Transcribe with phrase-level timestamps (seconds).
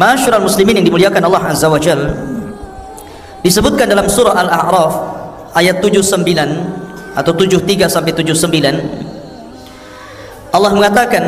[0.00, 2.00] Masyurul muslimin yang dimuliakan Allah Azza wa Jal.
[3.44, 4.92] Disebutkan dalam surah Al-A'raf
[5.56, 11.24] Ayat 79 Atau 73 sampai 79 Allah mengatakan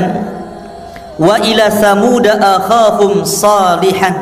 [1.21, 4.13] Wa ila samuda akhahum salihan.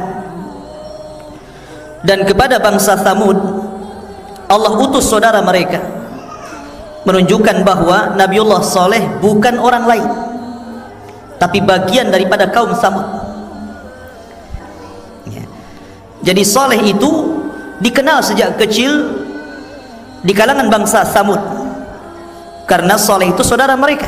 [2.02, 3.38] Dan kepada bangsa Samud
[4.50, 5.78] Allah utus saudara mereka
[7.06, 10.06] Menunjukkan bahawa Nabiullah Saleh bukan orang lain
[11.38, 13.19] Tapi bagian daripada kaum Samud
[16.30, 17.42] jadi Saleh itu
[17.82, 19.18] dikenal sejak kecil
[20.22, 21.42] di kalangan bangsa Samud.
[22.70, 24.06] Karena Saleh itu saudara mereka.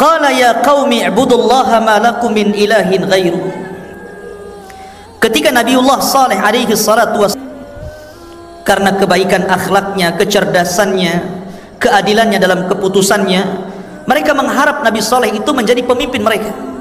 [0.00, 3.52] Qala ya qaumi ibudullaha ma lakum min ilahin ghairu.
[5.20, 7.28] Ketika Nabiullah Saleh alaihi salatu
[8.64, 11.20] karena kebaikan akhlaknya kecerdasannya
[11.76, 13.44] keadilannya dalam keputusannya
[14.08, 16.77] mereka mengharap Nabi Saleh itu menjadi pemimpin mereka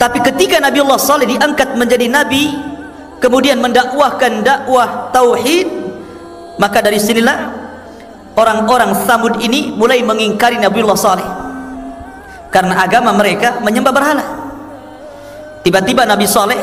[0.00, 2.56] tapi ketika Nabi Allah Saleh diangkat menjadi Nabi
[3.20, 5.68] Kemudian mendakwahkan dakwah Tauhid
[6.56, 7.52] Maka dari sinilah
[8.32, 11.28] Orang-orang Samud ini mulai mengingkari Nabi Allah Saleh.
[12.48, 14.24] Karena agama mereka menyembah berhala.
[15.60, 16.56] Tiba-tiba Nabi Saleh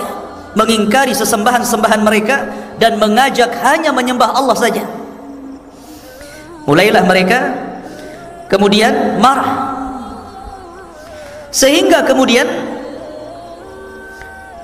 [0.58, 2.50] Mengingkari sesembahan-sembahan mereka
[2.82, 4.82] Dan mengajak hanya menyembah Allah saja.
[6.66, 7.40] Mulailah mereka
[8.50, 9.78] Kemudian marah.
[11.54, 12.77] Sehingga kemudian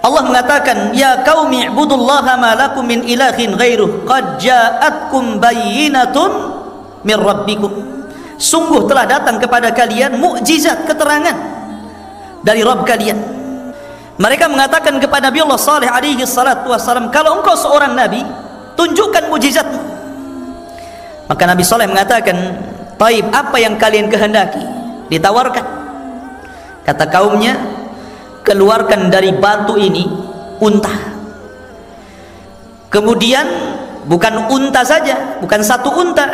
[0.04, 4.04] Allah mengatakan ya qaumi ibudullaha ma lakum min ilahin ghairuh.
[4.04, 6.32] Qad ja'atkum bayyinatun
[7.08, 7.72] min rabbikum.
[8.36, 11.38] Sungguh telah datang kepada kalian mukjizat keterangan
[12.44, 13.16] dari Rabb kalian.
[14.20, 18.22] Mereka mengatakan kepada Nabi Allah Saleh alaihi salatu wasalam kalau engkau seorang nabi
[18.76, 19.82] tunjukkan mukjizatmu.
[21.32, 22.36] Maka Nabi Saleh mengatakan
[23.00, 24.60] taib apa yang kalian kehendaki
[25.08, 25.64] ditawarkan.
[26.84, 27.56] Kata kaumnya
[28.44, 30.06] keluarkan dari batu ini
[30.60, 30.94] unta.
[32.92, 33.48] Kemudian
[34.06, 36.28] bukan unta saja bukan satu unta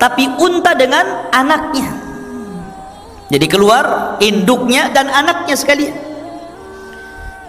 [0.00, 1.88] tapi unta dengan anaknya.
[3.30, 5.94] Jadi keluar induknya dan anaknya sekalian.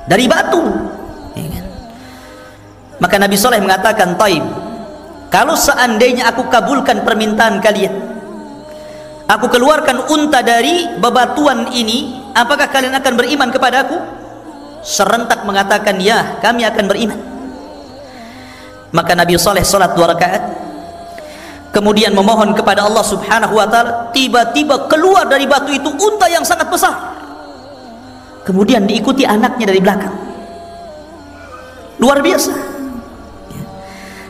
[0.08, 0.62] Dari batu.
[1.34, 1.66] Ya kan?
[3.04, 4.44] maka Nabi Soleh mengatakan taib
[5.28, 7.92] kalau seandainya aku kabulkan permintaan kalian
[9.28, 13.98] aku keluarkan unta dari bebatuan ini apakah kalian akan beriman kepada aku
[14.84, 17.20] serentak mengatakan ya kami akan beriman.
[18.94, 20.44] Maka Nabi Saleh salat dua rakaat.
[21.74, 26.70] Kemudian memohon kepada Allah subhanahu wa ta'ala tiba-tiba keluar dari batu itu unta yang sangat
[26.70, 26.94] besar.
[28.46, 30.14] Kemudian diikuti anaknya dari belakang.
[31.98, 32.54] Luar biasa.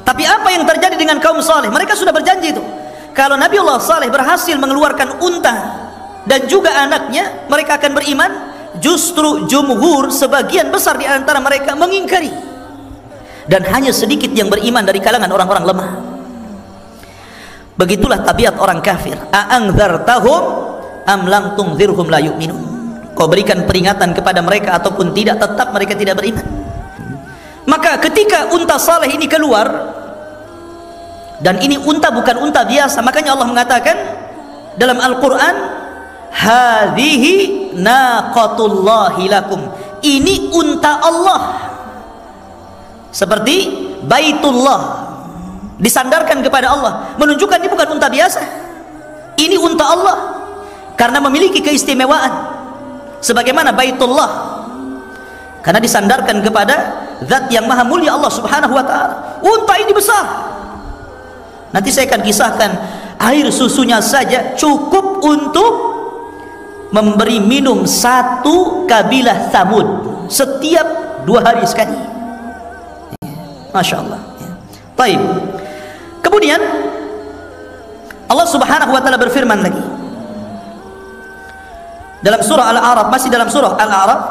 [0.07, 1.67] Tapi apa yang terjadi dengan kaum saleh?
[1.67, 2.63] Mereka sudah berjanji itu.
[3.11, 5.82] Kalau Nabi Allah Saleh berhasil mengeluarkan unta
[6.23, 8.31] dan juga anaknya mereka akan beriman.
[8.81, 12.33] Justru jumhur sebagian besar di antara mereka mengingkari.
[13.45, 15.89] Dan hanya sedikit yang beriman dari kalangan orang-orang lemah.
[17.77, 19.13] Begitulah tabiat orang kafir.
[19.29, 20.41] A'angzartahum
[21.05, 22.61] am lam tungzirhum la yu'minun.
[23.13, 26.45] Kau berikan peringatan kepada mereka ataupun tidak tetap mereka tidak beriman.
[27.69, 29.69] Maka ketika unta saleh ini keluar
[31.45, 33.95] dan ini unta bukan unta biasa makanya Allah mengatakan
[34.75, 35.82] dalam Al-Quran
[36.33, 37.33] hadhihi
[37.77, 39.61] naqatullahi lakum.
[40.03, 41.41] Ini unta Allah.
[43.13, 43.69] Seperti
[44.03, 45.05] baitullah.
[45.77, 47.13] Disandarkan kepada Allah.
[47.21, 48.41] Menunjukkan ini bukan unta biasa.
[49.37, 50.17] Ini unta Allah.
[50.97, 52.33] Karena memiliki keistimewaan.
[53.23, 54.59] Sebagaimana baitullah.
[55.63, 56.75] Karena disandarkan kepada
[57.23, 59.39] zat yang maha mulia Allah subhanahu wa ta'ala.
[59.39, 60.25] Unta ini besar.
[61.71, 62.71] Nanti saya akan kisahkan
[63.23, 65.92] air susunya saja cukup untuk
[66.93, 69.87] memberi minum satu kabilah Samud
[70.29, 70.85] setiap
[71.25, 71.97] dua hari sekali.
[73.73, 74.21] Masya Allah.
[74.93, 75.17] Baik.
[76.21, 76.61] Kemudian
[78.29, 79.83] Allah Subhanahu Wa Taala berfirman lagi
[82.23, 84.21] dalam surah Al-A'raf masih dalam surah Al-A'raf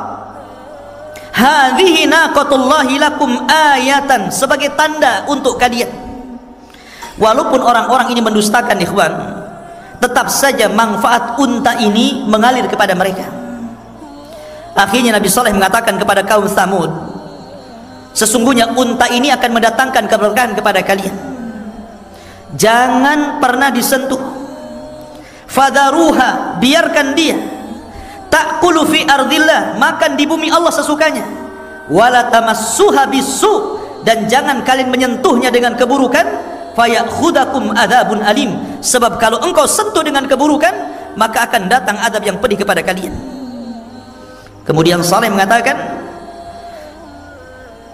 [1.36, 5.92] hadhihi naqatullahi lakum ayatan sebagai tanda untuk kalian
[7.20, 9.41] walaupun orang-orang ini mendustakan ikhwan
[10.02, 13.30] tetap saja manfaat unta ini mengalir kepada mereka.
[14.74, 16.90] Akhirnya Nabi Saleh mengatakan kepada kaum Samud
[18.10, 21.14] sesungguhnya unta ini akan mendatangkan keberkahan kepada kalian.
[22.58, 24.20] Jangan pernah disentuh.
[25.46, 27.38] Fadaruha biarkan dia.
[28.26, 31.24] Ta'kulu fi ardillah makan di bumi Allah sesukanya.
[31.92, 33.54] Wala tamassuha bisu
[34.02, 38.80] dan jangan kalian menyentuhnya dengan keburukan fayakhudakum adabun alim.
[38.82, 40.72] Sebab kalau engkau sentuh dengan keburukan
[41.16, 43.12] maka akan datang adab yang pedih kepada kalian.
[44.62, 45.74] Kemudian Saleh mengatakan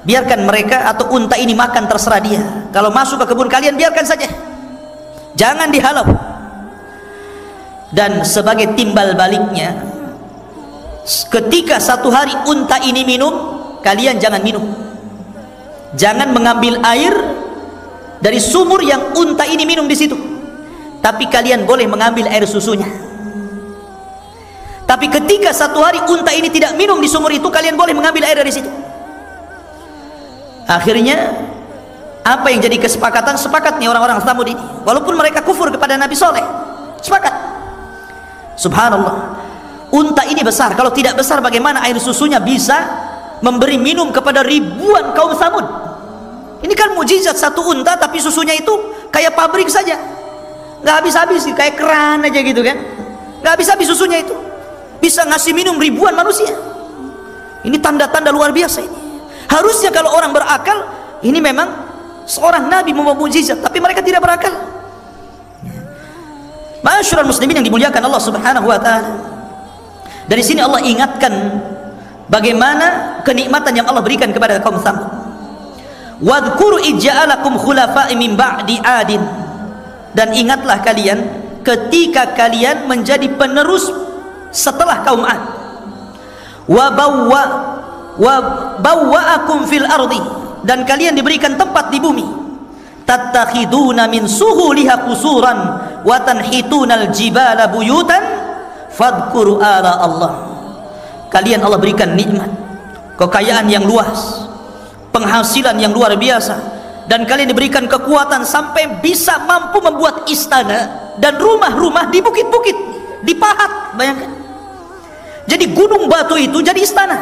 [0.05, 2.41] biarkan mereka atau unta ini makan terserah dia.
[2.71, 4.29] Kalau masuk ke kebun kalian biarkan saja.
[5.35, 6.07] Jangan dihalau.
[7.89, 9.73] Dan sebagai timbal baliknya
[11.33, 13.33] ketika satu hari unta ini minum
[13.81, 14.65] kalian jangan minum.
[15.97, 17.17] Jangan mengambil air
[18.19, 20.15] dari sumur yang unta ini minum di situ.
[20.99, 22.87] Tapi kalian boleh mengambil air susunya.
[24.89, 28.41] Tapi ketika satu hari unta ini tidak minum di sumur itu kalian boleh mengambil air
[28.41, 28.71] dari situ.
[30.69, 31.33] Akhirnya
[32.27, 33.39] apa yang jadi kesepakatan?
[33.39, 36.45] Sepakat nih orang-orang Samud ini walaupun mereka kufur kepada Nabi Soleh.
[37.01, 37.35] Sepakat.
[38.59, 39.39] Subhanallah.
[39.95, 40.75] Unta ini besar.
[40.77, 42.85] Kalau tidak besar bagaimana air susunya bisa
[43.41, 45.65] memberi minum kepada ribuan kaum samud
[46.59, 48.75] ini kan mujizat satu unta tapi susunya itu
[49.15, 49.95] kayak pabrik saja.
[50.83, 52.77] Nggak habis-habis kayak keran aja gitu kan.
[53.43, 54.35] Nggak habis-habis susunya itu.
[54.99, 56.51] Bisa ngasih minum ribuan manusia.
[57.63, 58.99] Ini tanda-tanda luar biasa ini.
[59.47, 60.79] Harusnya kalau orang berakal
[61.23, 61.67] ini memang
[62.27, 64.51] seorang nabi membawa mujizat tapi mereka tidak berakal.
[66.83, 69.11] Masyurul muslimin yang dimuliakan Allah Subhanahu wa taala.
[70.31, 71.33] Dari sini Allah ingatkan
[72.31, 75.18] bagaimana kenikmatan yang Allah berikan kepada kaum Samud.
[76.19, 79.23] Wadhkuru ij'alakum khulafa'i min ba'di 'adin.
[80.15, 81.19] Dan ingatlah kalian
[81.63, 83.87] ketika kalian menjadi penerus
[84.51, 85.41] setelah kaum 'ad.
[86.67, 87.43] Wa bawwa
[88.19, 88.35] wa
[88.83, 90.19] bawwa'akum fil ardi
[90.67, 92.27] dan kalian diberikan tempat di bumi.
[93.09, 95.59] Tattakhiduna min suhuliha qusuran
[96.05, 98.21] wa tanhitunal jibala buyutan
[98.93, 100.33] fadhkuru ala Allah
[101.31, 102.51] kalian Allah berikan nikmat
[103.21, 104.48] kekayaan yang luas
[105.19, 106.79] penghasilan yang luar biasa.
[107.11, 112.77] Dan kalian diberikan kekuatan sampai bisa mampu membuat istana dan rumah-rumah di bukit-bukit
[113.25, 114.31] di pahat bayangkan.
[115.49, 117.17] Jadi gunung batu itu jadi istana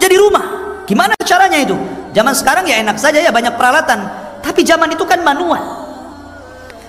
[0.00, 0.46] jadi rumah.
[0.88, 1.76] Gimana caranya itu?
[2.16, 4.00] Zaman sekarang ya enak saja ya banyak peralatan.
[4.40, 5.60] Tapi zaman itu kan manual.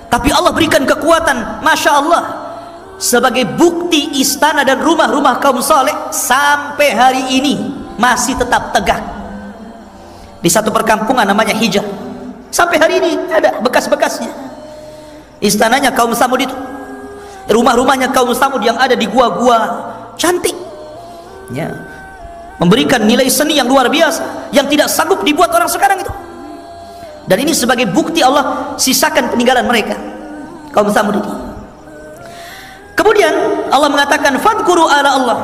[0.08, 2.24] Tapi Allah berikan kekuatan Masya Allah
[2.96, 9.19] sebagai bukti istana dan rumah-rumah kaum saleh sampai hari ini masih tetap tegak
[10.40, 11.86] di satu perkampungan namanya Hijab.
[12.50, 14.32] Sampai hari ini ada bekas-bekasnya.
[15.40, 16.56] Istananya kaum Samud itu.
[17.50, 20.56] Rumah-rumahnya kaum Samud yang ada di gua-gua cantik.
[21.54, 21.70] Ya.
[22.60, 26.12] Memberikan nilai seni yang luar biasa yang tidak sanggup dibuat orang sekarang itu.
[27.30, 29.96] Dan ini sebagai bukti Allah sisakan peninggalan mereka
[30.74, 31.32] kaum Samud ini
[32.94, 33.34] kemudian
[33.74, 35.38] Allah mengatakan fadkuru ala Allah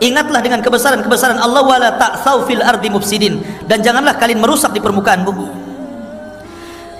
[0.00, 3.40] ingatlah dengan kebesaran-kebesaran Allah wala ta'thaw fil ardi mufsidin.
[3.64, 5.48] Dan janganlah kalian merusak di permukaan bumi.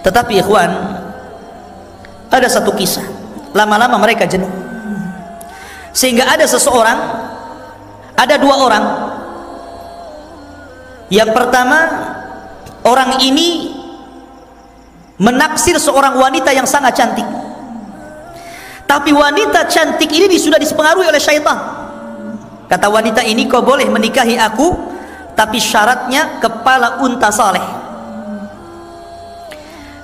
[0.07, 0.71] Tetapi ikhwan
[2.31, 3.05] ada satu kisah.
[3.53, 4.49] Lama-lama mereka jenuh.
[5.97, 6.99] Sehingga ada seseorang
[8.17, 8.85] ada dua orang.
[11.13, 11.79] Yang pertama
[12.85, 13.73] orang ini
[15.17, 17.25] menaksir seorang wanita yang sangat cantik.
[18.87, 21.76] Tapi wanita cantik ini sudah dipengaruhi oleh syaitan
[22.67, 24.75] kata wanita ini kau boleh menikahi aku
[25.37, 27.63] tapi syaratnya kepala unta saleh.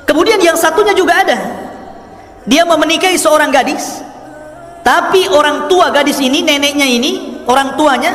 [0.04, 1.38] Kemudian yang satunya juga ada.
[2.44, 4.02] Dia mau menikahi seorang gadis
[4.82, 8.12] tapi orang tua gadis ini neneknya ini orang tuanya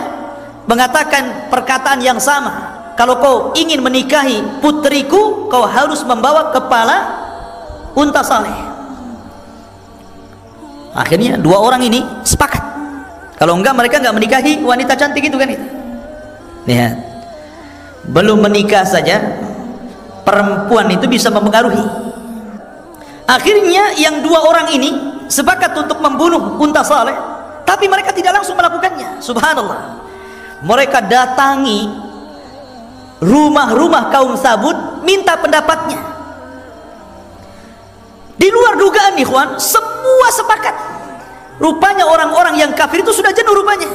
[0.68, 2.76] mengatakan perkataan yang sama.
[3.00, 6.98] Kalau kau ingin menikahi putriku kau harus membawa kepala
[7.96, 8.54] unta saleh.
[10.92, 12.77] Akhirnya dua orang ini sepakat
[13.38, 15.54] kalau enggak mereka enggak menikahi wanita cantik itu kan
[16.66, 16.94] lihat.
[18.10, 19.22] Belum menikah saja
[20.26, 21.86] perempuan itu bisa mempengaruhi.
[23.30, 24.90] Akhirnya yang dua orang ini
[25.30, 27.14] sepakat untuk membunuh unta saleh
[27.62, 29.22] tapi mereka tidak langsung melakukannya.
[29.22, 30.02] Subhanallah.
[30.66, 31.86] Mereka datangi
[33.22, 36.02] rumah-rumah kaum sabut minta pendapatnya.
[38.34, 40.97] Di luar dugaan ikhwan semua sepakat
[41.58, 43.90] rupanya orang-orang yang kafir itu sudah jenuh rupanya.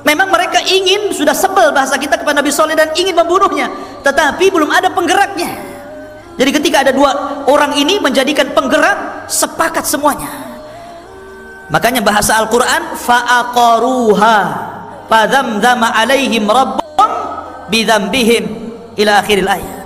[0.00, 3.68] Memang mereka ingin sudah sebel bahasa kita kepada Nabi Soleh dan ingin membunuhnya.
[4.00, 5.50] Tetapi belum ada penggeraknya.
[6.40, 10.32] Jadi ketika ada dua orang ini menjadikan penggerak sepakat semuanya.
[11.68, 14.36] Makanya bahasa Al-Quran fa'aqaruha
[15.06, 16.80] fadhamdhama alaihim rabb
[17.68, 19.78] bidzambihim ila akhiril ayat.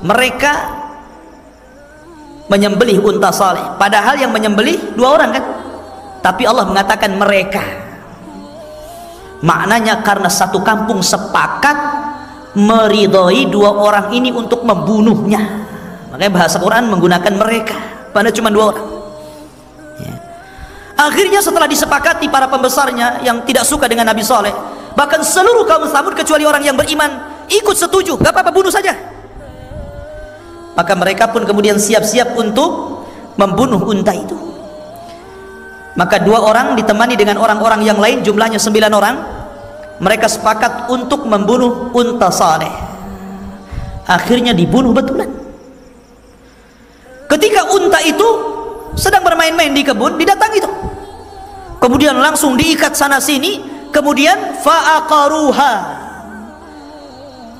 [0.00, 0.52] Mereka
[2.48, 3.62] menyembelih unta saleh.
[3.76, 5.44] Padahal yang menyembelih dua orang kan
[6.18, 7.62] tapi Allah mengatakan mereka.
[9.38, 11.76] Maknanya karena satu kampung sepakat
[12.58, 15.66] meridhoi dua orang ini untuk membunuhnya.
[16.10, 17.76] Makanya bahasa Quran menggunakan mereka.
[18.10, 18.86] Pada cuma dua orang.
[19.98, 20.14] Ya.
[20.94, 24.54] akhirnya setelah disepakati para pembesarnya yang tidak suka dengan Nabi Saleh
[24.94, 28.18] bahkan seluruh kaum Samud kecuali orang yang beriman ikut setuju.
[28.18, 28.94] Gak apa-apa bunuh saja.
[30.74, 33.02] Maka mereka pun kemudian siap-siap untuk
[33.38, 34.57] membunuh unta itu
[35.98, 39.16] maka dua orang ditemani dengan orang-orang yang lain jumlahnya sembilan orang.
[39.98, 42.70] Mereka sepakat untuk membunuh unta saleh.
[44.06, 45.26] Akhirnya dibunuh betulan.
[47.26, 48.28] Ketika unta itu
[48.94, 50.70] sedang bermain-main di kebun didatang itu
[51.82, 53.58] kemudian langsung diikat sana sini
[53.90, 55.72] kemudian fa'aqaruha.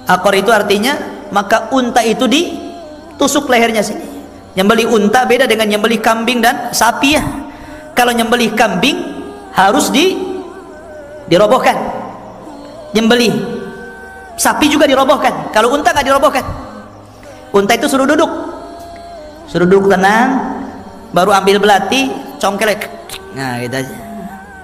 [0.09, 0.95] Akor itu artinya
[1.35, 4.07] maka unta itu ditusuk lehernya sini.
[4.55, 7.48] Nyembeli unta beda dengan nyembeli kambing dan sapi ya
[7.99, 8.95] kalau nyembeli kambing
[9.51, 10.15] harus di
[11.27, 11.75] dirobohkan.
[12.95, 13.27] Nyembeli
[14.39, 15.51] sapi juga dirobohkan.
[15.51, 16.47] Kalau unta nggak dirobohkan.
[17.51, 18.31] Unta itu suruh duduk.
[19.51, 20.63] Suruh duduk tenang
[21.11, 22.87] baru ambil belati congkelek.
[23.35, 23.97] Nah gitu aja.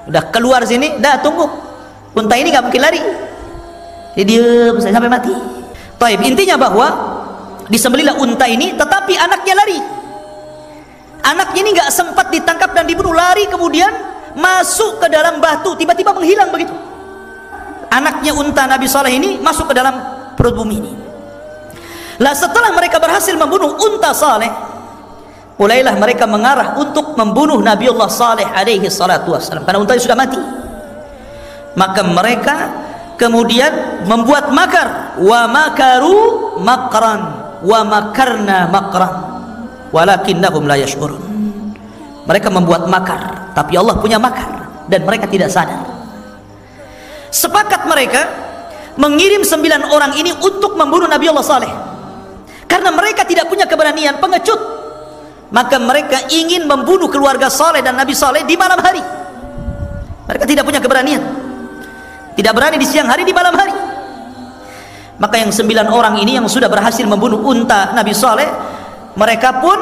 [0.07, 1.51] Udah keluar sini dah tunggu.
[2.15, 3.03] Unta ini nggak mungkin lari.
[4.15, 5.35] Dia diam sampai mati.
[5.99, 6.87] Taib intinya bahwa
[7.67, 10.04] disembelilah unta ini tetapi anaknya lari
[11.25, 13.91] anaknya ini nggak sempat ditangkap dan dibunuh lari kemudian
[14.37, 16.77] masuk ke dalam batu tiba-tiba menghilang begitu.
[17.89, 19.95] Anaknya unta Nabi Saleh ini masuk ke dalam
[20.37, 20.93] perut bumi ini.
[22.21, 24.51] Lah setelah mereka berhasil membunuh unta Saleh
[25.55, 29.65] mulailah mereka mengarah untuk membunuh Nabi Allah Saleh alaihi salatu wassalam.
[29.65, 30.39] Karena unta sudah mati.
[31.75, 32.57] Maka mereka
[33.15, 35.19] kemudian membuat makar.
[35.23, 37.21] Wa makaru makran.
[37.63, 39.34] Wa makarna makran
[39.91, 41.21] walakinnahum la yash'urun
[42.25, 45.81] mereka membuat makar tapi Allah punya makar dan mereka tidak sadar.
[47.33, 48.23] Sepakat mereka
[49.01, 51.73] mengirim sembilan orang ini untuk membunuh Nabi Allah Saleh.
[52.69, 54.61] Karena mereka tidak punya keberanian pengecut
[55.55, 59.03] maka mereka ingin membunuh keluarga Saleh dan Nabi Saleh di malam hari.
[60.27, 61.45] Mereka tidak punya keberanian
[62.35, 63.75] tidak berani di siang hari di malam hari.
[65.15, 68.51] Maka yang sembilan orang ini yang sudah berhasil membunuh unta Nabi Saleh
[69.15, 69.79] mereka pun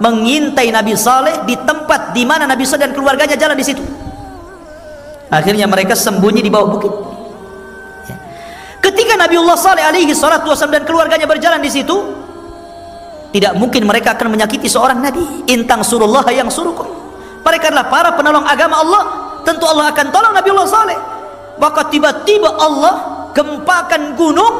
[0.00, 3.82] mengintai Nabi Saleh di tempat di mana Nabi Saleh dan keluarganya jalan di situ.
[5.32, 6.92] Akhirnya mereka sembunyi di bawah bukit.
[8.06, 8.16] Ya.
[8.84, 11.96] ketika Nabi Allah Saleh alaihi salatu wasallam dan keluarganya berjalan di situ
[13.34, 15.24] tidak mungkin mereka akan menyakiti seorang nabi.
[15.50, 17.06] Intang surullah yang suruhkum
[17.46, 19.02] mereka adalah para penolong agama Allah.
[19.46, 20.98] Tentu Allah akan tolong Nabi Allah Saleh.
[21.62, 22.94] Maka tiba-tiba Allah
[23.30, 24.54] gempakan gunung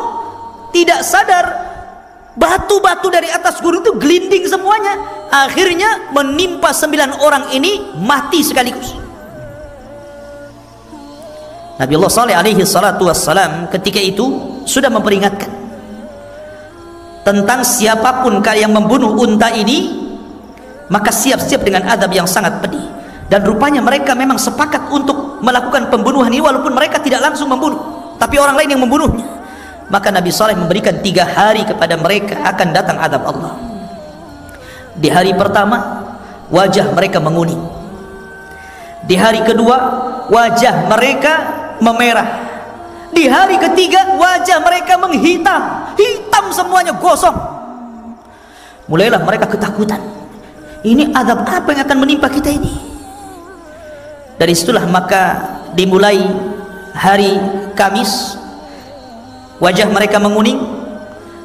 [0.71, 1.66] tidak sadar
[2.37, 4.95] batu-batu dari atas gunung itu gelinding semuanya.
[5.33, 8.95] Akhirnya menimpa sembilan orang ini mati sekaligus.
[11.77, 14.25] Nabi Allah Saleh alaihi salatu wassalam ketika itu
[14.65, 15.51] sudah memperingatkan
[17.21, 20.07] tentang siapa pun yang membunuh unta ini
[20.89, 22.85] maka siap-siap dengan adab yang sangat pedih.
[23.27, 28.41] Dan rupanya mereka memang sepakat untuk melakukan pembunuhan ini walaupun mereka tidak langsung membunuh tapi
[28.41, 29.36] orang lain yang membunuhnya
[29.87, 33.55] maka Nabi Saleh memberikan tiga hari kepada mereka akan datang adab Allah.
[34.97, 36.03] Di hari pertama
[36.51, 37.61] wajah mereka menguning.
[39.07, 39.77] Di hari kedua
[40.27, 41.33] wajah mereka
[41.79, 42.29] memerah.
[43.15, 45.95] Di hari ketiga wajah mereka menghitam.
[45.95, 47.37] Hitam semuanya gosong.
[48.91, 50.03] Mulailah mereka ketakutan.
[50.83, 52.75] Ini adab apa yang akan menimpa kita ini?
[54.37, 55.43] Dari situlah maka
[55.75, 56.21] dimulai
[56.95, 57.35] hari
[57.75, 58.39] Kamis
[59.61, 60.61] wajah mereka menguning.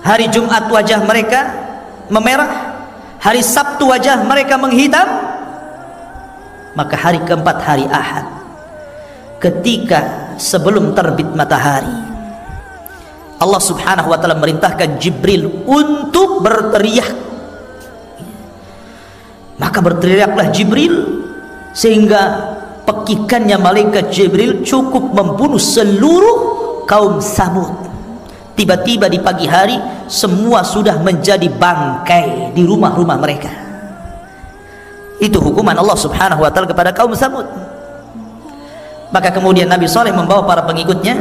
[0.01, 1.41] Hari Jumat wajah mereka
[2.09, 2.73] memerah.
[3.21, 5.05] Hari Sabtu wajah mereka menghitam.
[6.73, 8.25] Maka hari keempat hari Ahad.
[9.41, 12.11] Ketika sebelum terbit matahari
[13.41, 17.09] Allah subhanahu wa ta'ala merintahkan Jibril untuk berteriak.
[19.57, 21.25] Maka berteriaklah Jibril
[21.73, 22.53] sehingga
[22.85, 26.37] pekikannya malaikat Jibril cukup membunuh seluruh
[26.85, 27.90] kaum Samud
[28.55, 33.51] tiba-tiba di pagi hari semua sudah menjadi bangkai di rumah-rumah mereka.
[35.21, 37.45] Itu hukuman Allah subhanahu wa ta'ala kepada kaum Samud.
[39.11, 41.19] Maka kemudian Nabi Saleh membawa para pengikutnya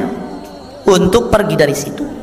[0.87, 2.20] untuk pergi dari situ